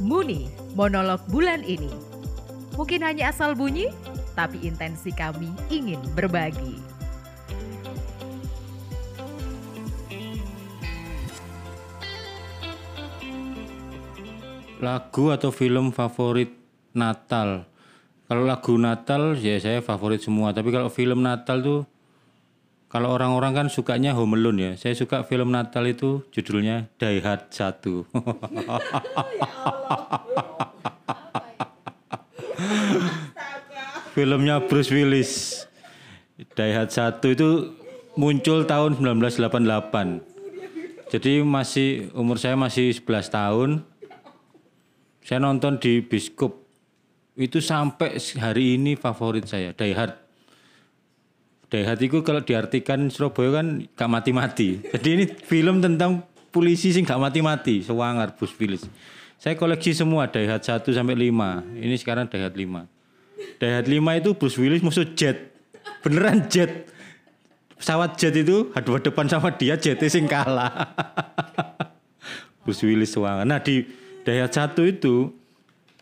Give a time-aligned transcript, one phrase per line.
[0.00, 1.92] Muni, monolog bulan ini.
[2.72, 3.92] Mungkin hanya asal bunyi,
[4.32, 6.80] tapi intensi kami ingin berbagi.
[14.80, 16.56] Lagu atau film favorit
[16.96, 17.68] Natal.
[18.24, 21.80] Kalau lagu Natal ya saya favorit semua, tapi kalau film Natal tuh
[22.90, 24.74] kalau orang-orang kan sukanya Home Alone ya.
[24.74, 27.86] Saya suka film Natal itu judulnya Die Hard 1.
[34.18, 35.62] Filmnya Bruce Willis.
[36.34, 37.78] Die Hard 1 itu
[38.18, 41.14] muncul tahun 1988.
[41.14, 43.86] Jadi masih umur saya masih 11 tahun.
[45.22, 46.66] Saya nonton di Biskup.
[47.38, 50.29] Itu sampai hari ini favorit saya, Die Hard.
[51.70, 54.82] Hard itu kalau diartikan Surabaya kan gak mati-mati.
[54.82, 58.82] Jadi ini film tentang polisi sih gak mati-mati, sewangar Bruce Willis.
[59.38, 61.78] Saya koleksi semua Hard 1 sampai 5.
[61.78, 63.62] Ini sekarang Hard 5.
[63.62, 65.54] Die Hard 5 itu Bruce Willis musuh jet.
[66.02, 66.90] Beneran jet.
[67.78, 70.90] Pesawat jet itu hadapan depan sama dia jetnya sing kalah.
[72.66, 73.46] Bruce Willis sewangar.
[73.46, 73.86] Nah di
[74.26, 75.30] Hard 1 itu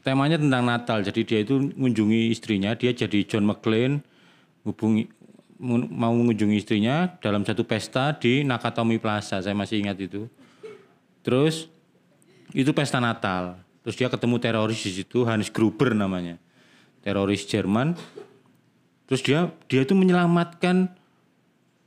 [0.00, 1.04] temanya tentang Natal.
[1.04, 4.00] Jadi dia itu mengunjungi istrinya, dia jadi John McClane
[4.64, 5.17] hubungi
[5.58, 9.42] mau mengunjungi istrinya dalam satu pesta di Nakatomi Plaza.
[9.42, 10.30] Saya masih ingat itu.
[11.26, 11.66] Terus
[12.54, 13.58] itu pesta Natal.
[13.82, 16.38] Terus dia ketemu teroris di situ, Hans Gruber namanya.
[17.02, 17.98] Teroris Jerman.
[19.10, 20.94] Terus dia dia itu menyelamatkan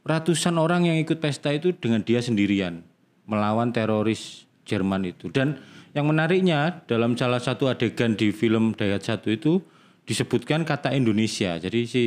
[0.02, 2.82] ratusan orang yang ikut pesta itu dengan dia sendirian
[3.30, 5.30] melawan teroris Jerman itu.
[5.30, 5.62] Dan
[5.94, 9.62] yang menariknya dalam salah satu adegan di film Dayat satu itu
[10.08, 11.60] disebutkan kata Indonesia.
[11.62, 12.04] Jadi si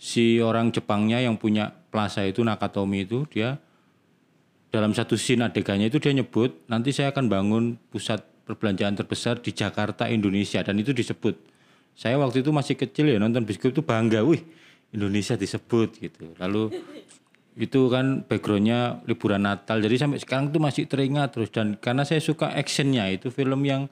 [0.00, 3.60] si orang Jepangnya yang punya plaza itu Nakatomi itu dia
[4.72, 9.52] dalam satu scene adegannya itu dia nyebut nanti saya akan bangun pusat perbelanjaan terbesar di
[9.52, 11.36] Jakarta Indonesia dan itu disebut.
[11.92, 14.40] Saya waktu itu masih kecil ya nonton biskuit itu bangga, wih
[14.90, 16.32] Indonesia disebut gitu.
[16.40, 16.80] Lalu
[17.60, 22.22] itu kan backgroundnya liburan Natal jadi sampai sekarang tuh masih teringat terus dan karena saya
[22.22, 23.90] suka actionnya itu film yang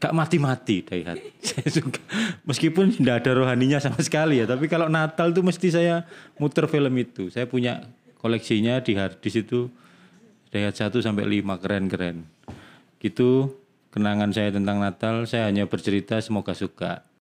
[0.00, 2.00] gak mati-mati Daihat saya suka.
[2.48, 6.08] Meskipun tidak ada rohaninya sama sekali ya tapi kalau Natal tuh mesti saya
[6.40, 7.28] muter film itu.
[7.28, 7.84] Saya punya
[8.18, 9.68] koleksinya di hard disk itu
[10.50, 12.26] Daihat 1 sampai 5 keren-keren.
[12.98, 13.54] Gitu
[13.94, 15.22] kenangan saya tentang Natal.
[15.28, 17.06] Saya hanya bercerita semoga suka